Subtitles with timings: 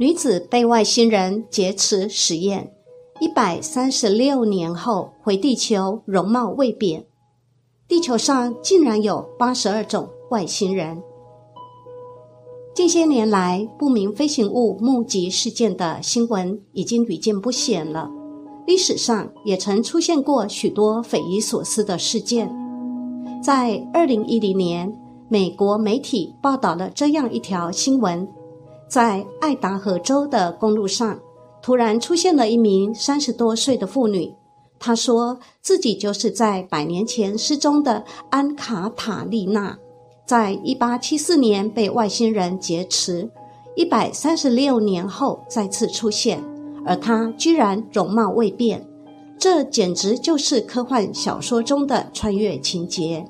[0.00, 2.72] 女子被外星人劫持实验，
[3.20, 7.04] 一百三十六年后回地球，容貌未变。
[7.88, 11.02] 地球上竟然有八十二种外星人。
[12.76, 18.08] 近些年来，不明飞行物目击事件的新闻已经屡见不鲜了。
[18.68, 22.54] 历史上也曾出现过许多匪夷所思的事件。
[23.42, 24.96] 在二零一零年，
[25.28, 28.28] 美国媒体报道了这样一条新闻。
[28.88, 31.20] 在爱达荷州的公路上，
[31.60, 34.34] 突然出现了一名三十多岁的妇女。
[34.78, 39.76] 她说自己就是在百年前失踪的安卡塔丽娜，
[40.24, 43.28] 在一八七四年被外星人劫持，
[43.76, 46.42] 一百三十六年后再次出现，
[46.86, 48.86] 而她居然容貌未变。
[49.36, 53.24] 这简直就是科幻小说中的穿越情节。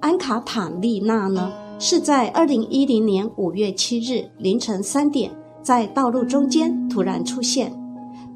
[0.00, 1.52] 安卡塔丽娜呢？
[1.80, 5.30] 是在二零一零年五月七日凌晨三点，
[5.62, 7.72] 在道路中间突然出现，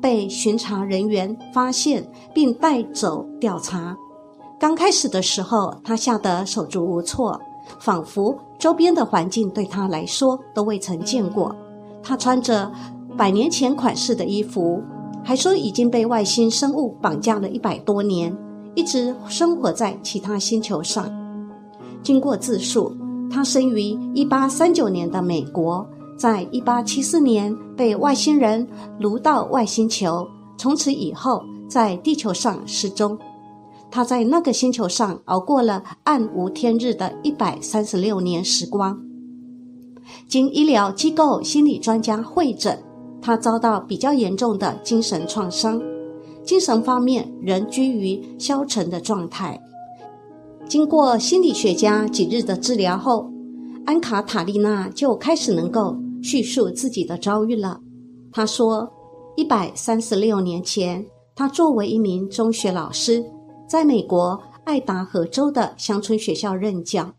[0.01, 3.97] 被巡查人员发现并带走调查。
[4.61, 7.41] 刚开始的时候，他吓得手足无措，
[7.81, 11.53] 仿佛周边的环境对他来说都未曾见过。
[12.01, 12.71] 他穿着
[13.17, 14.81] 百年前款式的衣服，
[15.25, 18.33] 还说已经被外星生物绑架了一百多年，
[18.77, 21.11] 一直生活在其他星球上。
[22.05, 22.97] 经过自述。
[23.33, 23.81] 他生于
[24.15, 25.89] 一八三九年的美国，
[26.19, 28.69] 在一八七四年被外星人
[29.01, 33.19] 掳到外星球，从此以后在地球上失踪。
[33.91, 39.01] 他在那个星球上熬过了暗无天日的一百三十六年时光。
[40.29, 42.79] 经医疗机构心理专家会诊，
[43.23, 45.81] 他遭到比较严重的精神创伤，
[46.45, 49.59] 精神方面仍居于消沉的状态。
[50.73, 53.31] 经过心理学家几日的治疗后，
[53.85, 57.79] 安卡塔丽娜就开始能够叙述自己的遭遇了。
[58.33, 58.91] 她说
[59.37, 63.23] ：“一百三十六年前，她作为一名中学老师，
[63.69, 67.13] 在美国爱达荷州的乡村学校任教。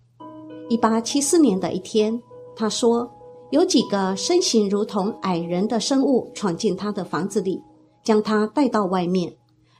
[0.67, 2.19] 一八七四年的一天，
[2.55, 3.07] 她说
[3.51, 7.61] 有几个身形如同矮人的生物闯进她的房子里，
[8.03, 9.31] 将她带到外面，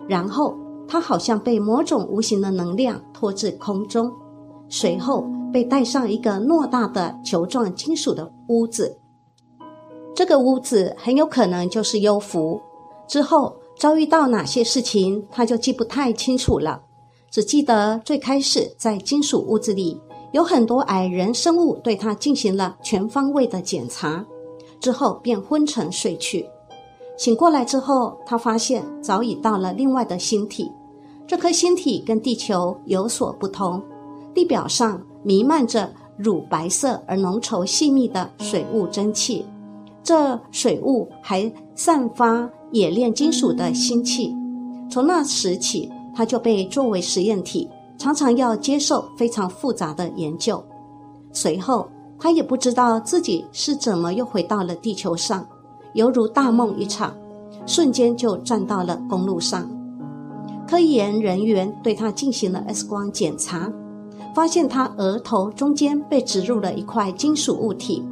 [0.08, 0.56] 然后。”
[0.94, 4.12] 他好像被某种无形的能量拖至空中，
[4.70, 8.96] 随后被带上一个偌大的球状金属的屋子。
[10.14, 12.62] 这个屋子很有可能就是幽浮。
[13.08, 16.80] 之后遭遇到哪些事情，他就记不太清楚了，
[17.32, 20.00] 只记得最开始在金属屋子里
[20.32, 24.24] 有很多矮人生物对他进行了全方位的检查，
[24.80, 26.48] 之后便昏沉睡去。
[27.18, 30.72] 醒过来之后，他发现早已到了另外的星体。
[31.34, 33.82] 这颗星体跟地球有所不同，
[34.36, 39.44] 地表上弥漫着乳白色而浓稠细密的水雾蒸汽，
[40.04, 44.32] 这水雾还散发冶炼金属的腥气。
[44.92, 47.68] 从那时起，他就被作为实验体，
[47.98, 50.64] 常常要接受非常复杂的研究。
[51.32, 51.90] 随后，
[52.20, 55.44] 他也不知道自己是怎么又回到了地球上。
[55.94, 57.12] 犹如大梦一场，
[57.66, 59.68] 瞬间就站到了公路上。
[60.74, 63.72] 科研人员对他进行了 X 光检查，
[64.34, 68.04] 发现他额头中间被植入了一块金属物体。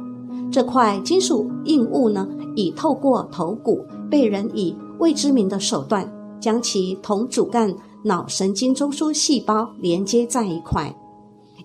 [0.52, 2.24] 这块金属硬物呢，
[2.54, 6.08] 已透过头骨被人以未知名的手段
[6.38, 7.74] 将其同主干
[8.04, 10.94] 脑神经中枢细胞连接在一块。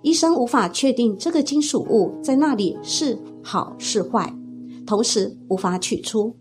[0.02, 4.34] 医生无法确定这个金属物在那里是好是坏。
[4.88, 6.36] 同时无法取出，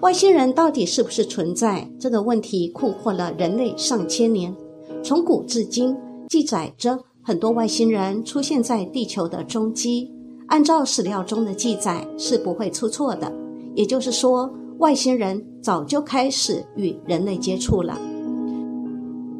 [0.00, 1.88] 外星人到底是不是存在？
[2.00, 4.54] 这个问题困惑了人类上千年。
[5.02, 5.96] 从古至今，
[6.28, 10.10] 记载着很多外星人出现在地球的踪迹。
[10.48, 13.32] 按照史料中的记载，是不会出错的。
[13.74, 17.98] 也就是说，外星人早就开始与人类接触了。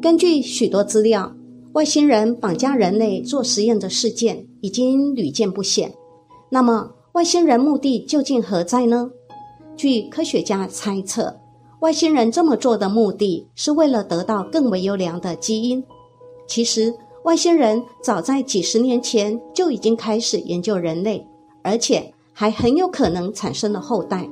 [0.01, 1.33] 根据许多资料，
[1.73, 5.93] 外星人绑架人类做实验的事件已经屡见不鲜。
[6.49, 9.09] 那么，外星人目的究竟何在呢？
[9.75, 11.39] 据科学家猜测，
[11.79, 15.83] 外星人这么做的目的是为了得到更为优良的基因。
[16.47, 16.93] 其实，
[17.23, 21.25] 外星人早在几十年前就已经开始研究人类，
[21.63, 24.29] 而且还很有可能产生了后代。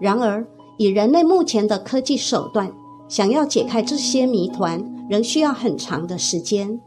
[0.00, 0.44] 然而，
[0.78, 2.72] 以人类目前的科技手段，
[3.08, 6.80] 想要解开这些谜团，仍需要很长的时间。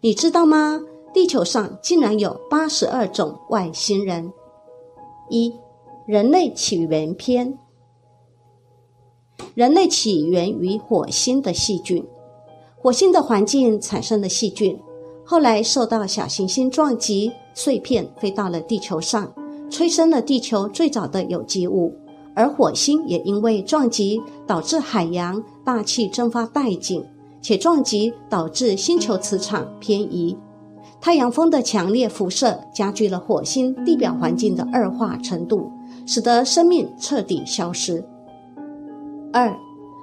[0.00, 0.80] 你知道吗？
[1.12, 4.32] 地球上竟然有八十二种外星人。
[5.28, 5.52] 一、
[6.10, 7.56] 人类起源篇。
[9.54, 12.04] 人类起源于火星的细菌，
[12.76, 14.76] 火星的环境产生的细菌，
[15.24, 19.32] 后来受到小行星撞击，碎片飞到了地球上，
[19.70, 21.94] 催生了地球最早的有机物，
[22.34, 27.04] 而火星也因为撞击导致海洋大气蒸发殆尽，
[27.40, 30.36] 且撞击导致星球磁场偏移。
[31.00, 35.70] 太阳风的强烈辐射加剧了火星地表环境的恶化程度，
[36.10, 38.04] 使得生命彻底消失。
[39.32, 39.56] 二，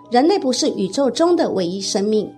[0.09, 2.31] 人类不是宇宙中的唯一生命。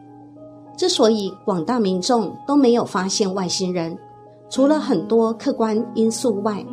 [0.76, 3.96] 之所以广大民众都没有发现外星人，
[4.50, 6.66] 除了很多客观因素外，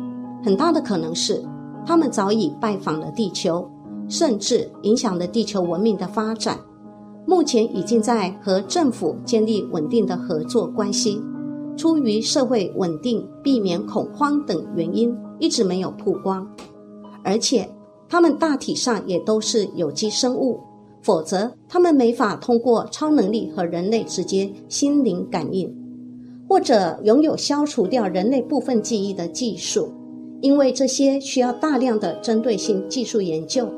[0.43, 1.45] 很大的可能是
[1.85, 3.69] 他们早已拜访了地球，
[4.09, 6.57] 甚至影响了地球文明的发展。
[7.27, 11.21] 目前已经在和政府建立稳定的合作关系。
[11.77, 16.49] 出于社会稳定、避免恐慌等原因，一直没有曝光。
[17.27, 17.69] 而且，
[18.07, 20.61] 它们大体上也都是有机生物，
[21.01, 25.69] 否则它们没法通过超能力和人类直接心灵感应，
[26.47, 29.91] 或者拥有消除掉人类部分记忆的技术，
[30.39, 33.69] 因为这些需要大量的针对性技术研究。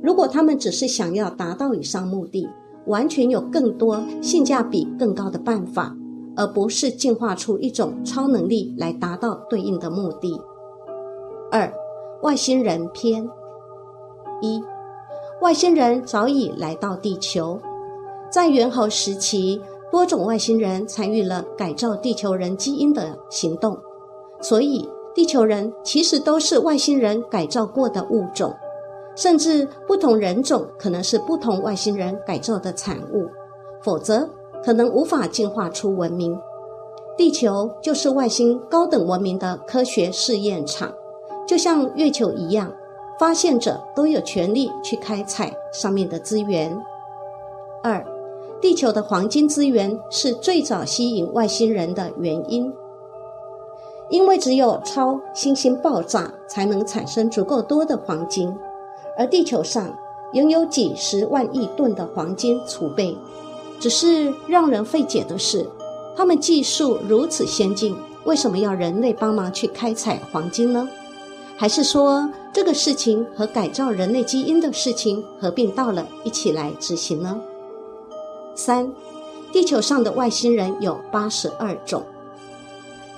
[0.00, 2.48] 如果他们只是想要达到以上目的，
[2.86, 5.92] 完全有更多性价比更高的办法。
[6.38, 10.38] 而不是进化出一种超能力来达到对应的目的。
[11.50, 11.72] 二，
[12.22, 13.28] 外星人篇。
[14.40, 14.62] 一，
[15.40, 17.58] 外星人早已来到地球，
[18.30, 19.60] 在猿猴时期，
[19.90, 23.78] 多种外星人参与了改造地球人基因的行动，
[24.40, 28.54] 所以地球人其实都是外星人改造过的物种，
[29.14, 33.28] 甚至不同人种可能是不同外星人改造的产物，
[33.82, 34.28] 否则。
[34.64, 36.36] 可能无法进化出文明，
[37.16, 40.92] 地球就是外星高等文明的科学试验场，
[41.46, 42.72] 就像月球一样，
[43.18, 46.76] 发现者都有权利去开采上面的资源。
[47.82, 48.04] 二，
[48.60, 52.72] 地球的黄金资源是最早吸引外星人的原因，
[54.10, 58.52] 因为只有超新星爆炸才能产生足够多的黄金，
[59.16, 59.96] 而地球上
[60.32, 63.16] 拥有几十万亿吨的黄金储备。
[63.78, 65.64] 只是让人费解的是，
[66.16, 67.94] 他们技术如此先进，
[68.24, 70.88] 为什么要人类帮忙去开采黄金呢？
[71.56, 77.40] 还是说这个事情和改造人类基因的事情合并到了一起来执行呢？
[78.54, 78.90] 三，
[79.52, 82.02] 地球上的外星人有八十二种，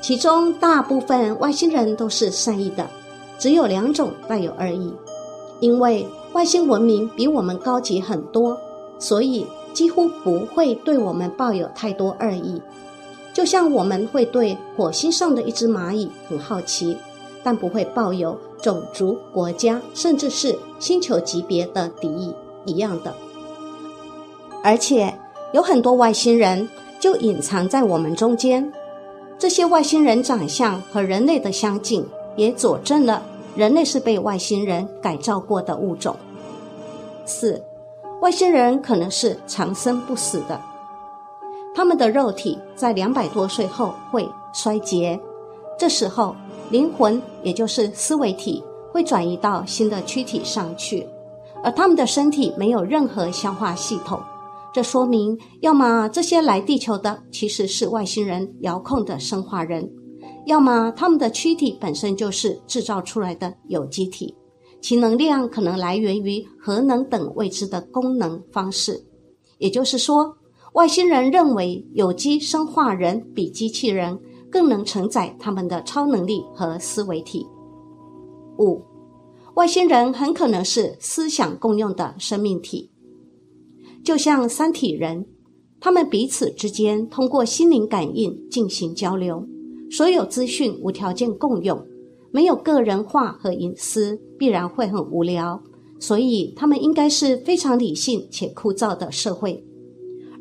[0.01, 2.89] 其中大部分外星人都是善意的，
[3.39, 4.93] 只有两种带有恶意。
[5.61, 8.59] 因为外星文明比我们高级很多，
[8.99, 9.47] 所以。
[9.75, 12.61] 几乎不会对我们抱有太多恶意，
[13.33, 16.97] 就像我们会对火星上的一只蚂蚁很好奇，
[17.49, 22.35] 但不会抱有种族、国家甚至是星球级别的敌意
[22.67, 23.15] 一样的。
[24.63, 25.19] 而且
[25.55, 26.69] 有很多外星人
[27.01, 28.71] 就隐藏在我们中间，
[29.39, 32.07] 这些外星人长相和人类的相近，
[32.37, 33.23] 也佐证了
[33.57, 36.15] 人类是被外星人改造过的物种。
[37.25, 37.63] 四。
[38.21, 40.61] 外星人可能是长生不死的，
[41.75, 45.19] 他们的肉体在两百多岁后会衰竭，
[45.79, 46.37] 这时候
[46.71, 48.63] 灵魂也就是思维体
[48.93, 51.07] 会转移到新的躯体上去，
[51.63, 54.21] 而他们的身体没有任何消化系统，
[54.73, 59.91] 这说明要么这些来地球的其实是外星人遥控的生化人，
[60.47, 64.35] 要么他们的躯体本身就是制造出来的有机体。
[64.81, 69.05] 其能量可能来源于核能等未知的功能方式，
[69.59, 70.37] 也就是说，
[70.75, 74.17] 外星人认为有机生化人比机器人
[74.51, 77.47] 更能承载他们的超能力和思维体。
[78.59, 78.83] 五，
[79.55, 82.91] 外星人很可能是思想共用的生命体，
[84.05, 85.27] 就像三体人，
[85.81, 89.47] 他们彼此之间通过心灵感应进行交流，
[89.91, 91.85] 所有资讯无条件共用。
[92.31, 95.63] 没有个人化和隐私，必然会很无聊。
[95.99, 99.65] 所以，他们应该是非常理性且枯燥的社会。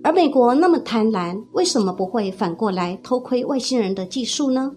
[0.07, 4.71] 而美国那么贪婪，为什么不会反过来偷窥外星人的技术呢？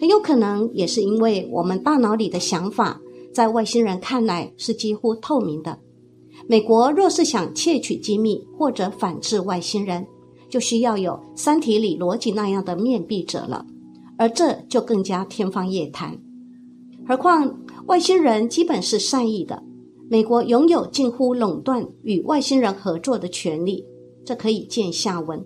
[0.00, 3.00] 很有可能也是因为我们大脑里的想法，
[3.32, 5.78] 在外星人看来是几乎透明的。
[6.48, 10.04] 美国若是想窃取机密或者反制外星人，
[10.48, 13.64] 就需要有《三体》里逻辑那样的面壁者了，
[14.16, 16.18] 而这就更加天方夜谭。
[17.06, 19.62] 何况外星人基本是善意的，
[20.10, 23.84] 美国拥有近乎垄断与外星人合作的权利，
[24.28, 25.42] 这可以见下文。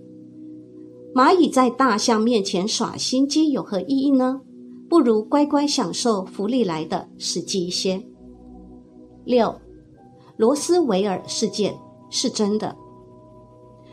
[1.15, 4.41] 蚂蚁在大象面前耍心机有何意义呢？
[4.89, 8.03] 不如乖乖享受福利来的实际一些。
[9.25, 9.55] 六，
[10.37, 11.73] 罗斯维尔事件
[12.11, 12.75] 是真的，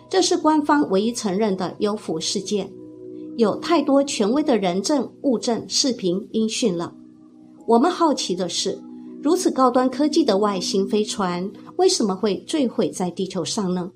[0.10, 2.68] 这是官方唯一承认的优抚事件，
[3.38, 6.96] 有太多权威的人证、物证、视频、音讯了。
[7.68, 8.82] 我们好奇的是，
[9.22, 13.92] 如此高端科技的外星飞船为什么会坠毁在地球上呢？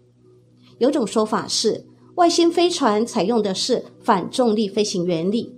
[0.84, 1.82] 有种说法是，
[2.16, 5.50] 外星飞船采用的是反重力飞行原理，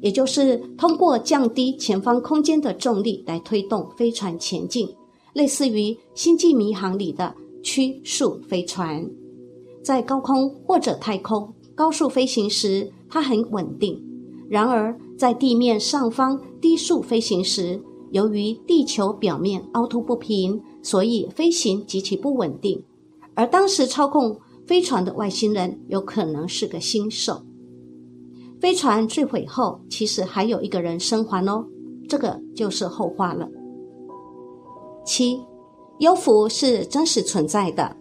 [0.00, 4.88] 也就是通过降低前方空间的重力来推动飞船前进，
[5.32, 9.04] 类似于《星际迷航》里的曲速飞船。
[9.82, 14.00] 在高空或者太空高速飞行时，它很稳定；
[14.48, 17.82] 然而在地面上方低速飞行时，
[18.12, 22.80] 由于地球表面凹凸不平，所以飞行极其不稳定。
[23.34, 24.36] 而当时操控
[24.68, 27.40] 飞船的外星人有可能是个新手。
[28.60, 31.64] 飞船坠毁后，其实还有一个人生还哦，
[32.06, 33.48] 这个就是后话了。
[35.06, 35.40] 七，
[36.00, 37.96] 幽浮是真实存在的。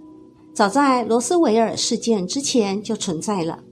[0.54, 3.64] 早在罗斯维尔事件之前就存在了。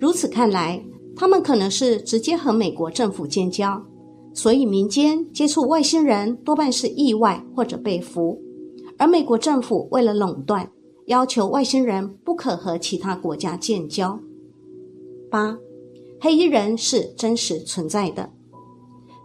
[0.00, 0.84] 如此看来，
[1.14, 3.80] 他们可能是直接和美国政府建交，
[4.34, 8.36] 所以民间接触外星人多半是意外或者被俘。
[8.98, 10.68] 而美国政府为了垄断，
[11.06, 14.18] 要求外星人不可和其他国家建交。
[15.30, 15.58] 八，
[16.20, 18.30] 黑衣人是真实存在的，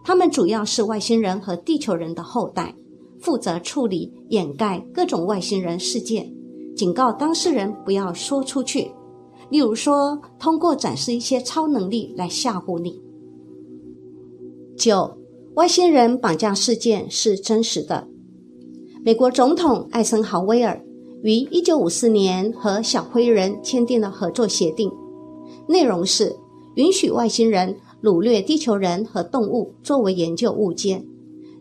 [0.04, 2.74] 他们主要是外星人和地球人的后代，
[3.20, 6.32] 负责处理掩盖各种外星人事件。
[6.74, 8.90] 警告当事人不要说出去，
[9.50, 13.02] 例如说通过展示一些超能力来吓唬你。
[14.76, 15.18] 九，
[15.54, 18.06] 外星人绑架事件是真实的。
[19.04, 20.80] 美国总统艾森豪威尔
[21.22, 24.90] 于一九五四年和小灰人签订了合作协定，
[25.68, 26.36] 内容是
[26.76, 31.04] 允许外星人掳掠地球人和动物作为研究物件，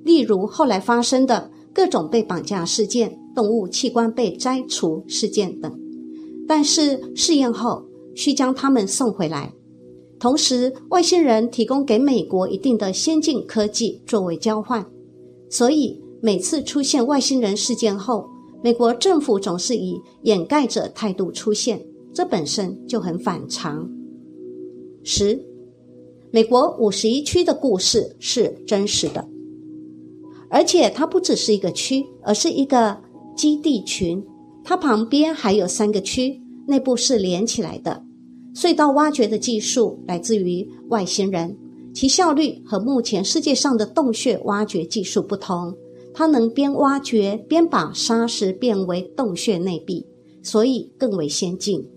[0.04, 3.20] 例如后来发生的各种被绑架事件。
[3.36, 5.72] 动物器官被摘除事件等，
[6.48, 7.86] 但是试验后
[8.16, 9.54] 需将它们送回来。
[10.20, 14.84] 同时，外星人提供给美国一定的先进科技作为交换，
[15.52, 18.28] 所以每次出现外星人事件后，
[18.64, 21.84] 美国政府总是以掩盖者态度出现，
[22.14, 23.90] 这本身就很反常。
[25.04, 25.40] 十，
[26.32, 29.28] 美国五十一区的故事是真实的，
[30.50, 32.98] 而且它不只是一个区，而是一个。
[33.36, 34.26] 基地群，
[34.64, 38.04] 它旁边还有三个区，内部是连起来的。
[38.56, 41.56] 隧道挖掘的技术来自于外星人，
[41.94, 45.72] 其效率和目前世界上的洞穴挖掘技术不同。
[46.18, 50.08] 它能边挖掘边把沙石变为洞穴内壁，
[50.42, 51.88] 所以更为先进。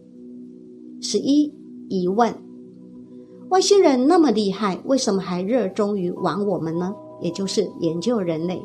[1.00, 1.50] 十一
[1.88, 2.34] 疑问：
[3.48, 6.94] 外星人那么厉害，为什么还热衷于玩我们呢？
[7.22, 8.60] 也就是研究人类。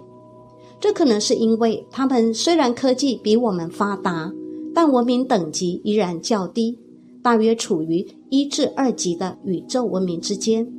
[0.78, 4.34] 这可能是因为他们虽然科技比我们发达，
[4.74, 6.78] 但文明等级依然较低，
[7.24, 10.70] 大约处于一至二级的宇宙文明之间，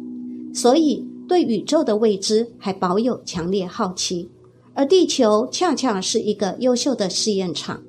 [0.52, 4.28] 所以对宇宙的未知还保有强烈好奇。
[4.76, 7.82] 而地球恰恰是一个优秀的试验场。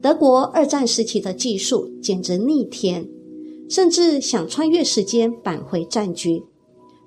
[0.00, 3.08] 德国二战时期的技术简直逆天，
[3.68, 6.44] 甚至想穿越时间返回战局。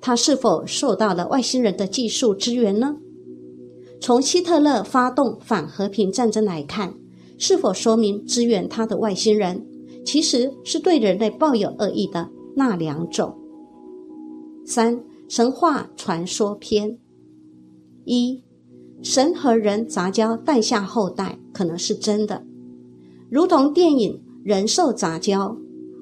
[0.01, 2.97] 他是否受到了外星人的技术支援呢？
[4.01, 6.95] 从希特勒发动反和平战争来看，
[7.37, 9.63] 是否说明支援他的外星人
[10.03, 13.37] 其实是对人类抱有恶意的那两种？
[14.65, 16.97] 三神话传说篇
[18.05, 18.41] 一，
[19.01, 22.43] 神和人杂交诞下后代可能是真的，
[23.29, 25.49] 如同电影《人兽杂交》，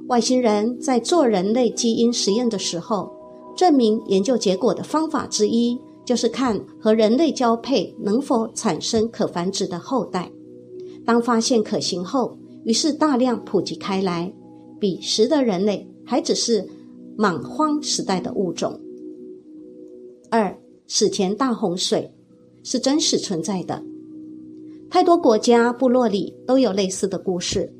[0.07, 3.11] 外星人在做人类基因实验的时候，
[3.55, 5.79] 证明研究结果的方法之一。
[6.05, 10.27] 就是看和人类交配能否产生可繁殖的后代。
[11.05, 14.33] 当发现可行后，于是大量普及开来。
[14.79, 16.67] 彼时的人类还只是
[17.15, 18.79] 莽荒时代的物种。
[20.31, 22.11] 二史前大洪水
[22.69, 23.83] 是真实存在的，
[24.91, 27.73] 太多国家部落里都有类似的故事。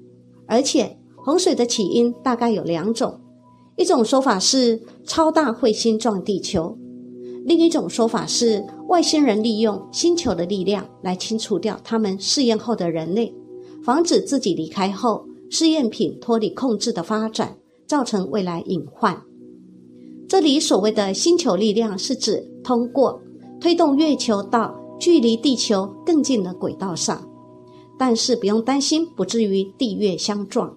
[0.47, 3.21] 而且洪水的起因大概有两种：
[3.77, 6.75] 一种说法是超大彗星撞地球。
[7.45, 13.31] 另一种说法是，外星人利用星球的力量来清除掉他们试验后的人类，
[13.83, 17.55] 防止自己离开后试验品脱离控制的发展，
[17.85, 19.21] 造成未来隐患。
[20.27, 23.21] 这里所谓的星球力量，是指通过
[23.61, 27.27] 推动月球到距离地球更近的轨道上，
[27.97, 30.75] 但是不用担心不至于地月相撞，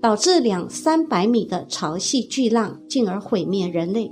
[0.00, 4.10] 导致两三百米的潮汐巨浪，进而毁灭人类。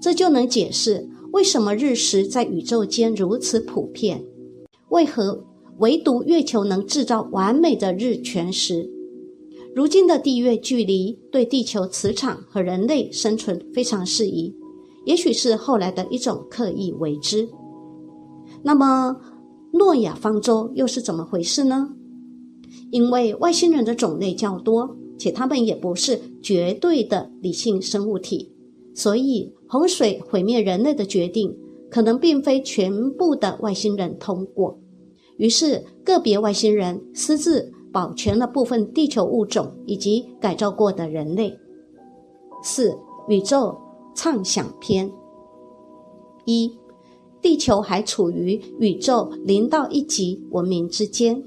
[0.00, 4.24] 这就能解释为什么日食在宇宙间如此普遍，
[4.90, 5.44] 为何
[5.78, 8.88] 唯独月球能制造完美的日全食。
[9.74, 14.54] 如今的地月距离对地球磁场和人类生存非常适宜，
[15.06, 17.48] 也许是后来的一种刻意为之。
[18.62, 19.16] 那么，
[19.72, 21.88] 诺亚方舟又是怎么回事呢？
[22.90, 28.52] 因为外星人的种类较多，且他们也不是绝对的理性生物体，
[28.94, 31.54] 所以洪水毁灭人类的决定
[31.90, 34.78] 可能并非全部的外星人通过。
[35.38, 41.58] 于是，个别外星人私自保全了部分地球物种以及改造过的人类。
[42.62, 42.96] 四、
[43.28, 43.76] 宇宙
[44.14, 45.10] 畅想篇
[46.44, 46.70] 一。
[47.42, 51.42] 地球还处于宇宙零到一级文明之间，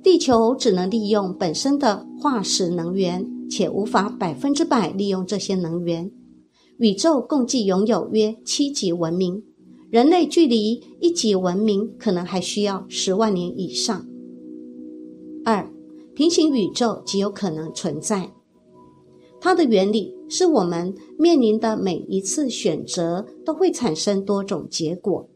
[0.00, 6.10] 地球只能利用本身的化石能源，且无法百分之百利用这些能源。
[6.78, 9.42] 宇宙共计拥有约七级文明，
[9.90, 14.06] 人类距离一级文明可能还需要十万年以上。
[15.44, 15.68] 二，
[16.14, 18.30] 平行宇宙极有可能存在。
[19.40, 25.28] 它的原理是我们面临的每一次选择都会产生多种结果，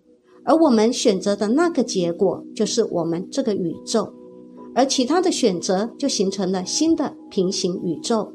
[0.44, 4.10] 而我们选择的那个结果就是我们这个宇宙，
[4.72, 8.32] 而其他的选择就形成了新的平行宇宙。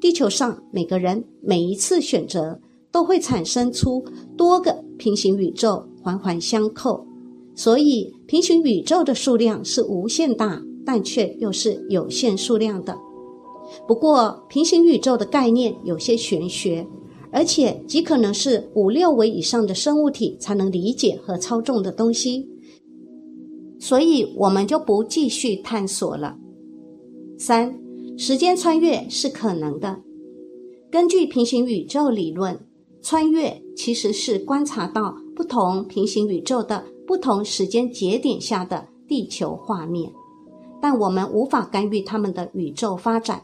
[0.00, 4.04] 地球上每个人每一次选择都会产生出
[4.36, 7.06] 多个平行宇宙，环环相扣，
[7.54, 12.96] 所以平行宇宙的数量是无限大，但却又是有限数量的。
[13.86, 16.86] 不过，平行宇宙的概念有些玄学，
[17.30, 22.48] 而且极可能是五六维以上的生物体才能理解和操纵的东西，
[23.78, 26.36] 所以我们就不继续探索了。
[27.38, 27.78] 三，
[28.16, 30.00] 时间穿越是可能的。
[30.90, 32.58] 根据平行宇宙理论，
[33.02, 40.10] 穿越其实是观察到不同平行宇宙的不同时间节点下的地球画面，
[40.80, 43.42] 但我们无法干预他们的宇宙发展。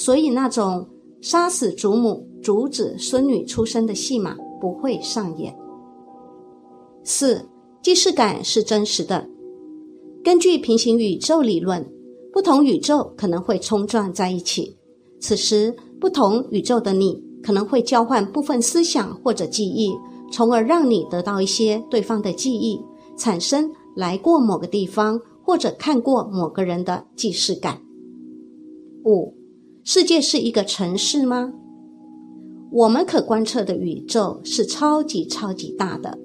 [0.00, 0.88] 所以，那种
[1.20, 5.54] 杀死祖母、阻止孙女出生的戏码不会上演。
[7.04, 7.46] 四，
[7.82, 9.28] 既视感是真实的。
[10.24, 11.86] 根据平行宇宙理论，
[12.32, 14.74] 不同宇宙可能会冲撞在一起，
[15.20, 19.92] 此时不同宇宙的你可能会交换部分思想或者记忆，
[20.32, 22.80] 从而让你得到一些对方的记忆，
[23.18, 27.82] 产生来过某个地方或者看过某个人的既视感。
[29.04, 29.39] 五。
[29.82, 31.52] 世界是一个城市吗？
[32.70, 36.18] 我们可观测的宇宙是超级超级大的，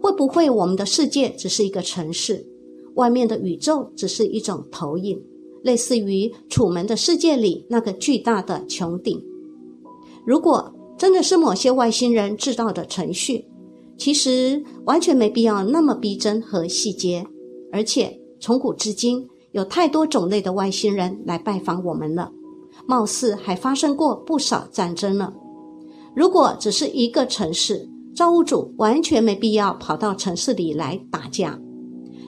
[0.00, 2.46] 会不会我们的世界只是一个城市，
[2.94, 5.20] 外面的宇宙只是一种投影，
[5.62, 9.20] 类似于《楚门的世界》里那个巨大的穹顶？
[10.24, 13.46] 如果真的是某些外星人制造的程序，
[13.96, 17.26] 其实完全没必要那么逼真和细节，
[17.72, 22.30] 而且从古至今有太多种类的外星人来拜访我们了。
[22.88, 25.30] 貌似还发生过不少战争呢。
[26.16, 31.60] 如果只是一个城市，造物主完全没必要跑到城市里来打架。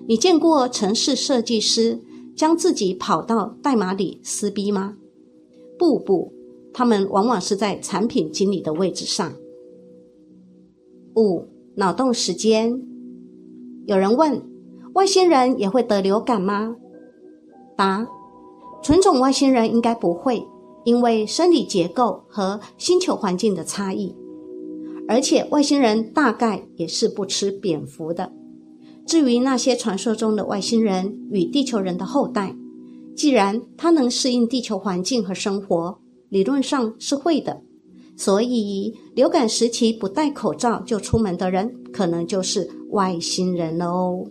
[0.07, 1.99] 你见过城市设计师
[2.37, 4.99] 将自己跑到代码里撕逼吗？
[5.79, 6.31] 不不，
[6.75, 9.33] 他们往往是在产品经理的位置上。
[11.16, 12.83] 五脑洞时间，
[13.87, 14.42] 有人问：
[14.92, 16.77] 外星人也会得流感吗？
[17.75, 18.07] 答。
[18.83, 20.43] 纯种外星人应该不会，
[20.85, 24.14] 因为生理结构和星球环境的差异，
[25.07, 28.33] 而且外星人大概也是不吃蝙蝠的。
[29.07, 32.55] 至于那些传说中的外星人与地球人的后代，
[33.14, 37.61] 既然他能适应地球环境和生活，理论上是会的。
[38.16, 44.25] 所以流感时期不戴口罩就出门的人，可能就是外星人了哦。